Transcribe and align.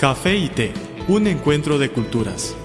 Café 0.00 0.34
y 0.34 0.48
té, 0.48 0.72
un 1.08 1.26
encuentro 1.26 1.78
de 1.78 1.90
culturas. 1.90 2.56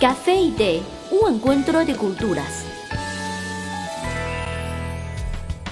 Café 0.00 0.36
y 0.36 0.52
té, 0.52 0.80
un 1.10 1.34
encuentro 1.34 1.84
de 1.84 1.96
culturas. 1.96 2.64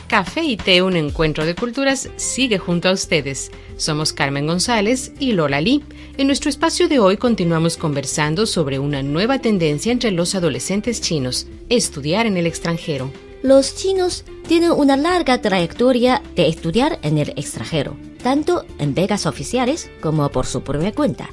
Café 0.08 0.42
y 0.42 0.56
té, 0.56 0.82
un 0.82 0.96
encuentro 0.96 1.46
de 1.46 1.54
culturas, 1.54 2.10
sigue 2.16 2.58
junto 2.58 2.88
a 2.88 2.92
ustedes. 2.92 3.52
Somos 3.76 4.12
Carmen 4.12 4.48
González 4.48 5.12
y 5.20 5.34
Lola 5.34 5.60
Lee. 5.60 5.84
En 6.16 6.26
nuestro 6.26 6.50
espacio 6.50 6.88
de 6.88 6.98
hoy 6.98 7.18
continuamos 7.18 7.76
conversando 7.76 8.44
sobre 8.44 8.80
una 8.80 9.04
nueva 9.04 9.38
tendencia 9.38 9.92
entre 9.92 10.10
los 10.10 10.34
adolescentes 10.34 11.00
chinos, 11.00 11.46
estudiar 11.68 12.26
en 12.26 12.36
el 12.36 12.48
extranjero. 12.48 13.12
Los 13.44 13.74
chinos 13.74 14.24
tienen 14.48 14.70
una 14.70 14.96
larga 14.96 15.42
trayectoria 15.42 16.22
de 16.34 16.48
estudiar 16.48 16.98
en 17.02 17.18
el 17.18 17.28
extranjero, 17.36 17.94
tanto 18.22 18.64
en 18.78 18.94
becas 18.94 19.26
oficiales 19.26 19.90
como 20.00 20.26
por 20.30 20.46
su 20.46 20.62
propia 20.62 20.94
cuenta. 20.94 21.28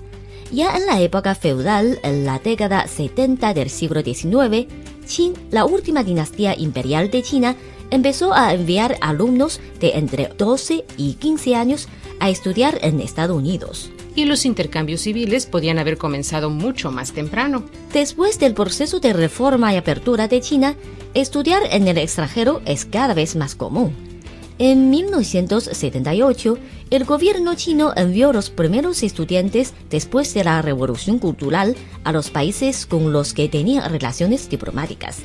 Ya 0.52 0.76
en 0.76 0.88
la 0.88 1.00
época 1.00 1.36
feudal, 1.36 2.00
en 2.04 2.26
la 2.26 2.38
década 2.40 2.86
70 2.86 3.54
del 3.54 3.70
siglo 3.70 4.02
XIX, 4.02 4.68
Qin, 5.08 5.36
la 5.52 5.64
última 5.64 6.04
dinastía 6.04 6.54
imperial 6.60 7.10
de 7.10 7.24
China, 7.24 7.56
empezó 7.92 8.34
a 8.34 8.54
enviar 8.54 8.98
alumnos 9.00 9.62
de 9.80 9.92
entre 9.92 10.34
12 10.38 10.84
y 10.98 11.14
15 11.14 11.56
años 11.56 11.88
a 12.20 12.30
estudiar 12.30 12.78
en 12.82 13.00
Estados 13.00 13.38
Unidos. 13.38 13.90
Y 14.16 14.26
los 14.26 14.46
intercambios 14.46 15.02
civiles 15.02 15.46
podían 15.46 15.80
haber 15.80 15.98
comenzado 15.98 16.50
mucho 16.50 16.92
más 16.92 17.14
temprano. 17.14 17.64
Después 17.94 18.40
del 18.40 18.54
proceso 18.54 19.00
de 19.00 19.14
reforma 19.14 19.74
y 19.74 19.78
apertura 19.78 20.28
de 20.28 20.42
China, 20.42 20.76
estudiar 21.14 21.64
en 21.72 21.88
el 21.88 21.98
extranjero 21.98 22.62
es 22.66 22.86
cada 22.86 23.14
vez 23.14 23.36
más 23.36 23.56
común. 23.56 23.94
En 24.60 24.92
1978, 24.92 26.58
el 26.92 27.06
gobierno 27.06 27.56
chino 27.56 27.94
envió 27.96 28.32
los 28.32 28.50
primeros 28.50 29.02
estudiantes 29.02 29.74
después 29.90 30.34
de 30.36 30.44
la 30.44 30.62
revolución 30.62 31.18
cultural 31.18 31.76
a 32.04 32.12
los 32.12 32.30
países 32.30 32.86
con 32.86 33.12
los 33.12 33.34
que 33.34 33.50
tenía 33.50 33.88
relaciones 33.88 34.50
diplomáticas. 34.50 35.24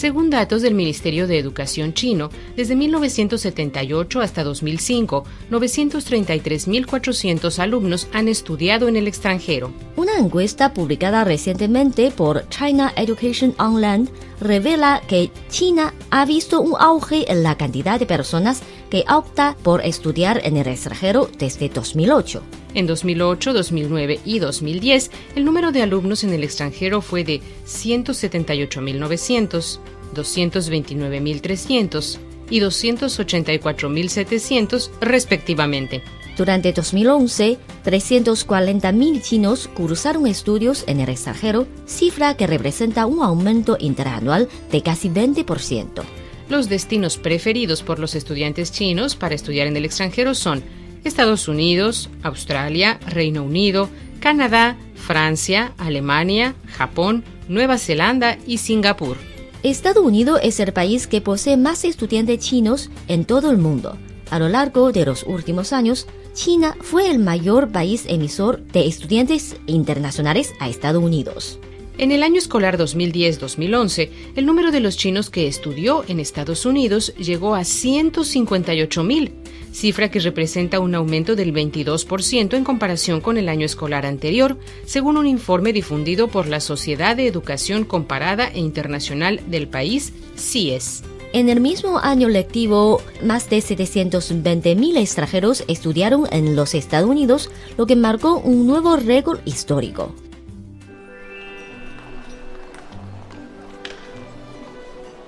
Según 0.00 0.30
datos 0.30 0.62
del 0.62 0.74
Ministerio 0.74 1.26
de 1.26 1.38
Educación 1.38 1.92
chino, 1.92 2.30
desde 2.56 2.74
1978 2.74 4.22
hasta 4.22 4.42
2005, 4.44 5.26
933.400 5.50 7.58
alumnos 7.58 8.08
han 8.14 8.26
estudiado 8.26 8.88
en 8.88 8.96
el 8.96 9.06
extranjero. 9.06 9.74
Una 9.96 10.16
encuesta 10.16 10.72
publicada 10.72 11.22
recientemente 11.24 12.10
por 12.10 12.48
China 12.48 12.94
Education 12.96 13.54
Online 13.58 14.06
revela 14.40 15.02
que 15.06 15.30
China 15.50 15.92
ha 16.08 16.24
visto 16.24 16.62
un 16.62 16.76
auge 16.78 17.30
en 17.30 17.42
la 17.42 17.58
cantidad 17.58 18.00
de 18.00 18.06
personas 18.06 18.62
que 18.90 19.04
opta 19.08 19.56
por 19.62 19.84
estudiar 19.84 20.40
en 20.44 20.56
el 20.56 20.66
extranjero 20.66 21.30
desde 21.38 21.68
2008. 21.68 22.42
En 22.74 22.86
2008, 22.86 23.52
2009 23.52 24.20
y 24.24 24.38
2010, 24.38 25.10
el 25.36 25.44
número 25.44 25.72
de 25.72 25.82
alumnos 25.82 26.24
en 26.24 26.32
el 26.32 26.44
extranjero 26.44 27.00
fue 27.00 27.24
de 27.24 27.40
178.900, 27.66 29.78
229.300 30.14 32.18
y 32.50 32.60
284.700 32.60 34.90
respectivamente. 35.00 36.02
Durante 36.36 36.72
2011, 36.72 37.58
340.000 37.84 39.22
chinos 39.22 39.68
cursaron 39.68 40.26
estudios 40.26 40.82
en 40.86 41.00
el 41.00 41.08
extranjero, 41.10 41.66
cifra 41.86 42.34
que 42.34 42.46
representa 42.46 43.06
un 43.06 43.22
aumento 43.22 43.76
interanual 43.78 44.48
de 44.70 44.82
casi 44.82 45.08
20%. 45.10 46.02
Los 46.50 46.68
destinos 46.68 47.16
preferidos 47.16 47.84
por 47.84 48.00
los 48.00 48.16
estudiantes 48.16 48.72
chinos 48.72 49.14
para 49.14 49.36
estudiar 49.36 49.68
en 49.68 49.76
el 49.76 49.84
extranjero 49.84 50.34
son 50.34 50.64
Estados 51.04 51.46
Unidos, 51.46 52.10
Australia, 52.24 52.98
Reino 53.06 53.44
Unido, 53.44 53.88
Canadá, 54.18 54.76
Francia, 54.96 55.72
Alemania, 55.78 56.56
Japón, 56.66 57.22
Nueva 57.48 57.78
Zelanda 57.78 58.36
y 58.48 58.58
Singapur. 58.58 59.16
Estados 59.62 60.04
Unidos 60.04 60.40
es 60.42 60.58
el 60.58 60.72
país 60.72 61.06
que 61.06 61.20
posee 61.20 61.56
más 61.56 61.84
estudiantes 61.84 62.40
chinos 62.40 62.90
en 63.06 63.24
todo 63.26 63.52
el 63.52 63.58
mundo. 63.58 63.96
A 64.30 64.40
lo 64.40 64.48
largo 64.48 64.90
de 64.90 65.06
los 65.06 65.22
últimos 65.22 65.72
años, 65.72 66.08
China 66.34 66.76
fue 66.80 67.12
el 67.12 67.20
mayor 67.20 67.70
país 67.70 68.06
emisor 68.08 68.60
de 68.60 68.88
estudiantes 68.88 69.54
internacionales 69.66 70.52
a 70.58 70.68
Estados 70.68 71.02
Unidos. 71.02 71.60
En 72.00 72.12
el 72.12 72.22
año 72.22 72.38
escolar 72.38 72.78
2010-2011, 72.78 74.08
el 74.34 74.46
número 74.46 74.70
de 74.70 74.80
los 74.80 74.96
chinos 74.96 75.28
que 75.28 75.46
estudió 75.46 76.02
en 76.08 76.18
Estados 76.18 76.64
Unidos 76.64 77.12
llegó 77.16 77.54
a 77.54 77.62
158 77.62 79.04
mil, 79.04 79.32
cifra 79.70 80.10
que 80.10 80.18
representa 80.18 80.80
un 80.80 80.94
aumento 80.94 81.36
del 81.36 81.52
22% 81.52 82.54
en 82.54 82.64
comparación 82.64 83.20
con 83.20 83.36
el 83.36 83.50
año 83.50 83.66
escolar 83.66 84.06
anterior, 84.06 84.56
según 84.86 85.18
un 85.18 85.26
informe 85.26 85.74
difundido 85.74 86.28
por 86.28 86.46
la 86.46 86.60
Sociedad 86.60 87.16
de 87.16 87.26
Educación 87.26 87.84
Comparada 87.84 88.48
e 88.48 88.60
Internacional 88.60 89.42
del 89.48 89.68
país, 89.68 90.14
CIES. 90.38 91.02
En 91.34 91.50
el 91.50 91.60
mismo 91.60 91.98
año 91.98 92.30
lectivo, 92.30 93.02
más 93.22 93.50
de 93.50 93.58
720.000 93.58 94.96
extranjeros 94.96 95.64
estudiaron 95.68 96.24
en 96.32 96.56
los 96.56 96.74
Estados 96.74 97.10
Unidos, 97.10 97.50
lo 97.76 97.84
que 97.84 97.94
marcó 97.94 98.38
un 98.38 98.66
nuevo 98.66 98.96
récord 98.96 99.40
histórico. 99.44 100.14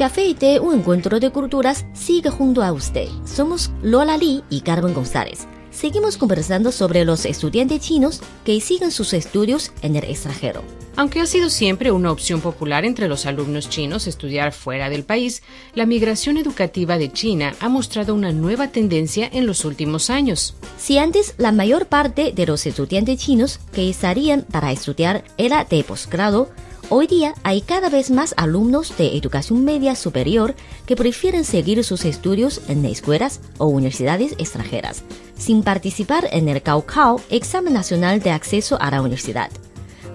Café 0.00 0.24
y 0.24 0.34
Té, 0.34 0.60
un 0.60 0.76
encuentro 0.76 1.20
de 1.20 1.30
culturas, 1.30 1.84
sigue 1.92 2.30
junto 2.30 2.62
a 2.62 2.72
usted. 2.72 3.06
Somos 3.26 3.70
Lola 3.82 4.16
Lee 4.16 4.42
y 4.48 4.62
Carmen 4.62 4.94
González. 4.94 5.46
Seguimos 5.70 6.16
conversando 6.16 6.72
sobre 6.72 7.04
los 7.04 7.24
estudiantes 7.24 7.80
chinos 7.80 8.20
que 8.44 8.60
siguen 8.60 8.90
sus 8.90 9.12
estudios 9.12 9.72
en 9.82 9.96
el 9.96 10.04
extranjero. 10.04 10.62
Aunque 10.96 11.20
ha 11.20 11.26
sido 11.26 11.48
siempre 11.48 11.92
una 11.92 12.10
opción 12.10 12.40
popular 12.40 12.84
entre 12.84 13.08
los 13.08 13.24
alumnos 13.24 13.70
chinos 13.70 14.06
estudiar 14.06 14.52
fuera 14.52 14.90
del 14.90 15.04
país, 15.04 15.42
la 15.74 15.86
migración 15.86 16.36
educativa 16.36 16.98
de 16.98 17.12
China 17.12 17.54
ha 17.60 17.68
mostrado 17.68 18.14
una 18.14 18.32
nueva 18.32 18.68
tendencia 18.68 19.30
en 19.32 19.46
los 19.46 19.64
últimos 19.64 20.10
años. 20.10 20.56
Si 20.76 20.98
antes 20.98 21.34
la 21.38 21.52
mayor 21.52 21.86
parte 21.86 22.32
de 22.32 22.46
los 22.46 22.66
estudiantes 22.66 23.18
chinos 23.18 23.60
que 23.72 23.92
salían 23.94 24.42
para 24.42 24.72
estudiar 24.72 25.24
era 25.38 25.64
de 25.64 25.84
posgrado, 25.84 26.50
Hoy 26.92 27.06
día 27.06 27.34
hay 27.44 27.60
cada 27.60 27.88
vez 27.88 28.10
más 28.10 28.34
alumnos 28.36 28.96
de 28.98 29.16
educación 29.16 29.64
media 29.64 29.94
superior 29.94 30.56
que 30.86 30.96
prefieren 30.96 31.44
seguir 31.44 31.84
sus 31.84 32.04
estudios 32.04 32.62
en 32.66 32.84
escuelas 32.84 33.40
o 33.58 33.66
universidades 33.66 34.32
extranjeras, 34.38 35.04
sin 35.40 35.62
participar 35.64 36.28
en 36.30 36.48
el 36.48 36.62
CAUCAO, 36.62 37.20
examen 37.30 37.72
nacional 37.72 38.20
de 38.20 38.30
acceso 38.30 38.80
a 38.80 38.90
la 38.90 39.00
universidad. 39.00 39.50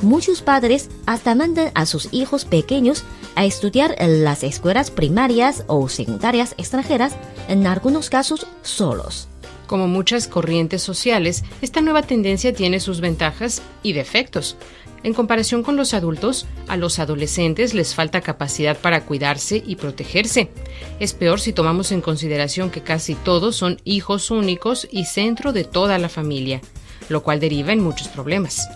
Muchos 0.01 0.41
padres 0.41 0.89
hasta 1.05 1.35
mandan 1.35 1.71
a 1.73 1.85
sus 1.85 2.09
hijos 2.11 2.45
pequeños 2.45 3.03
a 3.35 3.43
estudiar 3.43 3.95
en 3.97 4.23
las 4.23 4.43
escuelas 4.43 4.91
primarias 4.91 5.63
o 5.67 5.89
secundarias 5.89 6.53
extranjeras, 6.57 7.15
en 7.47 7.65
algunos 7.65 8.09
casos 8.09 8.47
solos. 8.61 9.27
Como 9.67 9.87
muchas 9.87 10.27
corrientes 10.27 10.83
sociales, 10.83 11.43
esta 11.61 11.81
nueva 11.81 12.03
tendencia 12.03 12.53
tiene 12.53 12.79
sus 12.79 13.01
ventajas 13.01 13.63
y 13.81 13.93
defectos. 13.93 14.57
En 15.05 15.13
comparación 15.13 15.61
con 15.61 15.75
los 15.75 15.93
adultos, 15.93 16.47
a 16.67 16.77
los 16.77 16.97
adolescentes 16.97 17.75
les 17.75 17.93
falta 17.93 18.21
capacidad 18.21 18.75
para 18.75 19.05
cuidarse 19.05 19.61
y 19.63 19.75
protegerse. 19.75 20.49
Es 20.99 21.13
peor 21.13 21.39
si 21.39 21.53
tomamos 21.53 21.91
en 21.91 22.01
consideración 22.01 22.71
que 22.71 22.81
casi 22.81 23.13
todos 23.13 23.55
son 23.55 23.79
hijos 23.83 24.31
únicos 24.31 24.87
y 24.89 25.05
centro 25.05 25.53
de 25.53 25.63
toda 25.63 25.99
la 25.99 26.09
familia, 26.09 26.59
lo 27.07 27.21
cual 27.21 27.39
deriva 27.39 27.71
en 27.71 27.83
muchos 27.83 28.07
problemas. 28.07 28.67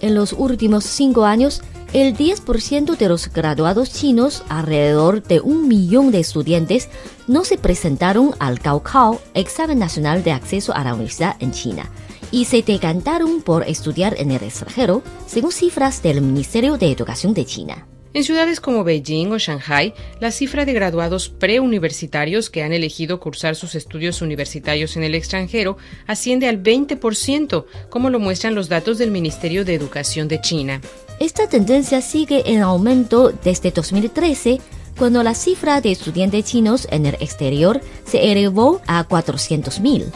En 0.00 0.16
los 0.16 0.32
últimos 0.32 0.82
cinco 0.82 1.24
años, 1.24 1.62
el 1.92 2.14
10% 2.14 2.96
de 2.96 3.08
los 3.08 3.32
graduados 3.32 3.92
chinos, 3.92 4.42
alrededor 4.48 5.22
de 5.22 5.40
un 5.40 5.68
millón 5.68 6.10
de 6.10 6.20
estudiantes, 6.20 6.88
no 7.26 7.44
se 7.44 7.56
presentaron 7.56 8.34
al 8.38 8.58
Gaokao, 8.58 9.20
examen 9.34 9.78
nacional 9.78 10.22
de 10.22 10.32
acceso 10.32 10.74
a 10.74 10.84
la 10.84 10.94
universidad 10.94 11.36
en 11.40 11.52
China, 11.52 11.90
y 12.30 12.44
se 12.44 12.62
decantaron 12.62 13.40
por 13.40 13.66
estudiar 13.66 14.16
en 14.18 14.30
el 14.30 14.42
extranjero, 14.42 15.02
según 15.26 15.52
cifras 15.52 16.02
del 16.02 16.20
Ministerio 16.20 16.76
de 16.76 16.92
Educación 16.92 17.32
de 17.32 17.46
China. 17.46 17.86
En 18.14 18.24
ciudades 18.24 18.60
como 18.60 18.84
Beijing 18.84 19.32
o 19.32 19.38
Shanghai, 19.38 19.94
la 20.18 20.32
cifra 20.32 20.64
de 20.64 20.72
graduados 20.72 21.28
preuniversitarios 21.28 22.48
que 22.50 22.62
han 22.62 22.72
elegido 22.72 23.20
cursar 23.20 23.54
sus 23.54 23.74
estudios 23.74 24.22
universitarios 24.22 24.96
en 24.96 25.04
el 25.04 25.14
extranjero 25.14 25.76
asciende 26.06 26.48
al 26.48 26.62
20%, 26.62 27.66
como 27.90 28.08
lo 28.10 28.18
muestran 28.18 28.54
los 28.54 28.68
datos 28.68 28.96
del 28.98 29.10
Ministerio 29.10 29.64
de 29.64 29.74
Educación 29.74 30.26
de 30.26 30.40
China. 30.40 30.80
Esta 31.20 31.48
tendencia 31.48 32.00
sigue 32.00 32.52
en 32.52 32.62
aumento 32.62 33.32
desde 33.32 33.72
2013, 33.72 34.60
cuando 34.96 35.24
la 35.24 35.34
cifra 35.34 35.80
de 35.80 35.90
estudiantes 35.90 36.44
chinos 36.44 36.86
en 36.92 37.06
el 37.06 37.14
exterior 37.14 37.80
se 38.04 38.30
elevó 38.30 38.80
a 38.86 39.06
400.000. 39.06 40.12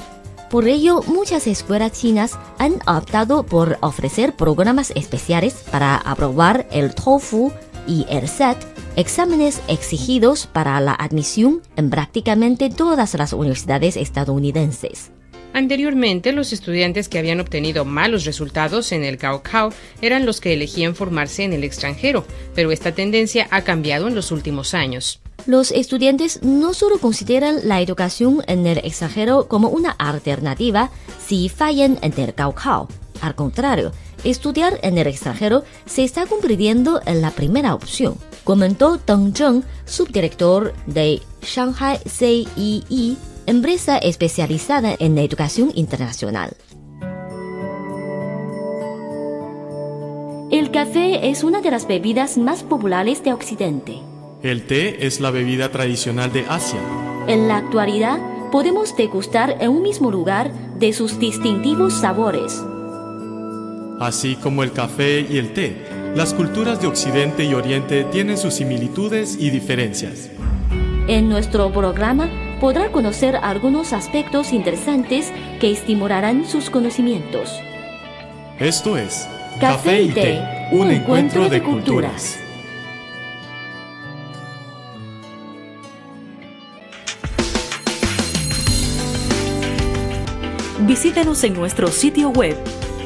Por 0.48 0.68
ello, 0.68 1.02
muchas 1.06 1.46
escuelas 1.48 1.92
chinas 1.92 2.38
han 2.58 2.74
optado 2.86 3.42
por 3.44 3.78
ofrecer 3.80 4.36
programas 4.36 4.92
especiales 4.94 5.64
para 5.72 5.96
aprobar 5.96 6.68
el 6.70 6.94
TOEFL 6.94 7.48
y 7.88 8.06
el 8.08 8.28
SAT, 8.28 8.58
exámenes 8.94 9.60
exigidos 9.66 10.46
para 10.46 10.78
la 10.80 10.92
admisión 10.92 11.62
en 11.76 11.90
prácticamente 11.90 12.70
todas 12.70 13.14
las 13.14 13.32
universidades 13.32 13.96
estadounidenses. 13.96 15.10
Anteriormente, 15.54 16.32
los 16.32 16.52
estudiantes 16.52 17.08
que 17.08 17.18
habían 17.18 17.40
obtenido 17.40 17.84
malos 17.84 18.24
resultados 18.24 18.90
en 18.92 19.04
el 19.04 19.18
Gaokao 19.18 19.70
eran 20.00 20.24
los 20.24 20.40
que 20.40 20.54
elegían 20.54 20.94
formarse 20.94 21.44
en 21.44 21.52
el 21.52 21.64
extranjero, 21.64 22.24
pero 22.54 22.72
esta 22.72 22.92
tendencia 22.92 23.48
ha 23.50 23.62
cambiado 23.62 24.08
en 24.08 24.14
los 24.14 24.30
últimos 24.32 24.72
años. 24.72 25.20
Los 25.46 25.72
estudiantes 25.72 26.42
no 26.42 26.72
solo 26.72 26.98
consideran 26.98 27.68
la 27.68 27.80
educación 27.80 28.42
en 28.46 28.66
el 28.66 28.78
extranjero 28.78 29.48
como 29.48 29.68
una 29.68 29.90
alternativa 29.90 30.90
si 31.24 31.48
fallan 31.48 31.98
en 32.00 32.14
el 32.16 32.32
Gaokao. 32.32 32.88
Al 33.20 33.34
contrario, 33.34 33.92
estudiar 34.24 34.78
en 34.82 34.98
el 34.98 35.06
extranjero 35.06 35.64
se 35.84 36.04
está 36.04 36.26
convirtiendo 36.26 37.00
en 37.06 37.20
la 37.20 37.30
primera 37.30 37.74
opción, 37.74 38.16
comentó 38.44 38.98
Deng 39.04 39.34
Zheng, 39.34 39.64
subdirector 39.84 40.74
de 40.86 41.20
Shanghai 41.42 41.98
CEE, 42.06 43.16
empresa 43.52 43.98
especializada 43.98 44.96
en 44.98 45.18
educación 45.18 45.72
internacional. 45.74 46.56
El 50.50 50.70
café 50.70 51.28
es 51.28 51.44
una 51.44 51.60
de 51.60 51.70
las 51.70 51.86
bebidas 51.86 52.38
más 52.38 52.62
populares 52.62 53.22
de 53.22 53.34
Occidente. 53.34 54.00
El 54.42 54.66
té 54.66 55.06
es 55.06 55.20
la 55.20 55.30
bebida 55.30 55.70
tradicional 55.70 56.32
de 56.32 56.46
Asia. 56.48 56.80
En 57.26 57.46
la 57.46 57.58
actualidad, 57.58 58.18
podemos 58.50 58.96
degustar 58.96 59.58
en 59.60 59.68
un 59.68 59.82
mismo 59.82 60.10
lugar 60.10 60.50
de 60.78 60.94
sus 60.94 61.18
distintivos 61.18 61.92
sabores. 61.92 62.58
Así 64.00 64.36
como 64.36 64.62
el 64.62 64.72
café 64.72 65.26
y 65.28 65.36
el 65.36 65.52
té, 65.52 65.76
las 66.16 66.32
culturas 66.32 66.80
de 66.80 66.86
Occidente 66.86 67.44
y 67.44 67.52
Oriente 67.52 68.04
tienen 68.04 68.38
sus 68.38 68.54
similitudes 68.54 69.36
y 69.38 69.50
diferencias. 69.50 70.30
En 71.06 71.28
nuestro 71.28 71.70
programa 71.70 72.30
podrá 72.62 72.90
conocer 72.92 73.34
algunos 73.34 73.92
aspectos 73.92 74.52
interesantes 74.52 75.32
que 75.58 75.72
estimularán 75.72 76.46
sus 76.46 76.70
conocimientos. 76.70 77.50
Esto 78.60 78.96
es 78.96 79.28
Café 79.58 80.02
y 80.02 80.10
Té, 80.10 80.68
un 80.70 80.92
encuentro 80.92 81.48
de 81.48 81.60
culturas. 81.60 82.38
Visítenos 90.82 91.42
en 91.42 91.54
nuestro 91.54 91.88
sitio 91.88 92.30
web 92.30 92.56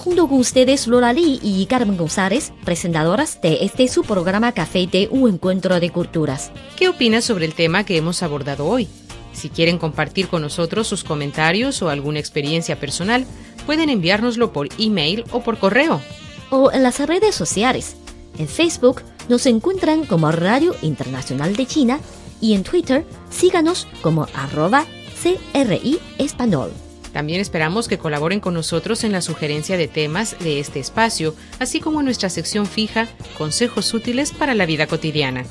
junto 0.09 0.27
con 0.27 0.39
ustedes 0.39 0.87
Lola 0.87 1.13
Lee 1.13 1.39
y 1.43 1.67
Carmen 1.67 1.99
González, 1.99 2.55
presentadoras 2.65 3.43
de 3.43 3.59
este 3.61 3.89
su 3.89 4.05
programa 4.05 4.53
Café 4.53 4.87
de 4.91 5.07
Un 5.11 5.35
Encuentro 5.35 5.81
de 5.81 5.91
Culturas. 5.91 6.51
¿Qué 6.79 6.89
opinas 6.89 7.27
sobre 7.27 7.45
el 7.45 7.53
tema 7.53 7.85
que 7.85 7.99
hemos 7.99 8.23
abordado 8.23 8.65
hoy? 8.65 8.89
Si 9.35 9.51
quieren 9.51 9.77
compartir 9.77 10.29
con 10.29 10.41
nosotros 10.41 10.87
sus 10.87 11.05
comentarios 11.05 11.83
o 11.83 11.91
alguna 11.91 12.21
experiencia 12.21 12.81
personal, 12.81 13.27
pueden 13.67 13.91
enviárnoslo 13.91 14.51
por 14.51 14.71
email 14.79 15.25
o 15.31 15.43
por 15.43 15.59
correo 15.59 16.01
o 16.49 16.73
en 16.73 16.85
las 16.85 17.07
redes 17.07 17.35
sociales. 17.35 17.95
En 18.39 18.49
Facebook 18.49 19.03
nos 19.29 19.45
encuentran 19.45 20.07
como 20.07 20.33
Radio 20.33 20.75
Internacional 20.81 21.55
de 21.55 21.67
China 21.67 22.01
y 22.41 22.55
en 22.55 22.63
Twitter 22.63 23.05
síganos 23.29 23.87
como 24.01 24.27
arroba 24.33 24.87
CRI 25.23 25.99
Español. 26.17 26.73
También 27.13 27.41
esperamos 27.41 27.89
que 27.89 27.99
colaboren 27.99 28.41
con 28.41 28.55
nosotros 28.55 29.05
en 29.05 29.13
la 29.13 29.23
sugerencia 29.23 29.77
de 29.77 29.89
temas 29.89 30.37
de 30.41 30.61
este 30.61 30.81
espacio, 30.81 31.35
así 31.59 31.81
como 31.81 32.01
en 32.01 32.07
nuestra 32.07 32.29
sección 32.29 32.67
fija 32.67 33.09
Consejos 33.37 33.95
útiles 33.95 34.33
para 34.33 34.55
la 34.55 34.67
vida 34.67 34.87
cotidiana. 34.87 35.45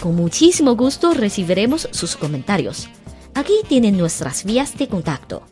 Con 0.00 0.14
muchísimo 0.14 0.76
gusto 0.76 1.14
recibiremos 1.14 1.88
sus 1.92 2.16
comentarios. 2.16 2.88
Aquí 3.34 3.54
tienen 3.68 3.96
nuestras 3.96 4.44
vías 4.44 4.76
de 4.76 4.88
contacto. 4.88 5.42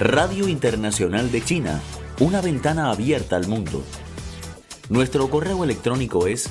Radio 0.00 0.48
Internacional 0.48 1.30
de 1.30 1.42
China, 1.42 1.80
una 2.18 2.40
ventana 2.40 2.90
abierta 2.90 3.36
al 3.36 3.46
mundo. 3.46 3.84
Nuestro 4.88 5.30
correo 5.30 5.64
electrónico 5.64 6.26
es 6.26 6.50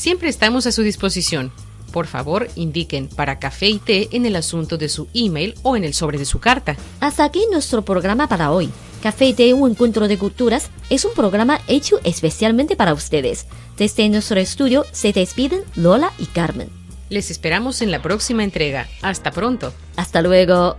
Siempre 0.00 0.30
estamos 0.30 0.66
a 0.66 0.72
su 0.72 0.80
disposición. 0.80 1.52
Por 1.92 2.06
favor, 2.06 2.48
indiquen 2.56 3.06
para 3.06 3.38
café 3.38 3.68
y 3.68 3.78
té 3.78 4.08
en 4.12 4.24
el 4.24 4.34
asunto 4.34 4.78
de 4.78 4.88
su 4.88 5.08
email 5.12 5.54
o 5.62 5.76
en 5.76 5.84
el 5.84 5.92
sobre 5.92 6.16
de 6.16 6.24
su 6.24 6.40
carta. 6.40 6.74
Hasta 7.00 7.22
aquí 7.22 7.42
nuestro 7.52 7.82
programa 7.82 8.26
para 8.26 8.50
hoy. 8.50 8.70
Café 9.02 9.26
y 9.26 9.34
té, 9.34 9.52
un 9.52 9.72
encuentro 9.72 10.08
de 10.08 10.16
culturas, 10.16 10.70
es 10.88 11.04
un 11.04 11.12
programa 11.12 11.60
hecho 11.68 12.00
especialmente 12.02 12.76
para 12.76 12.94
ustedes. 12.94 13.46
Desde 13.76 14.08
nuestro 14.08 14.40
estudio 14.40 14.86
se 14.90 15.12
despiden 15.12 15.64
Lola 15.76 16.14
y 16.16 16.24
Carmen. 16.24 16.70
Les 17.10 17.30
esperamos 17.30 17.82
en 17.82 17.90
la 17.90 18.00
próxima 18.00 18.42
entrega. 18.42 18.88
Hasta 19.02 19.32
pronto. 19.32 19.74
Hasta 19.96 20.22
luego. 20.22 20.78